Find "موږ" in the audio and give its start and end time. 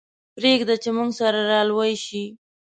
0.97-1.09